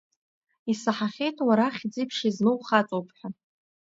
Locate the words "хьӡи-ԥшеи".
1.77-2.33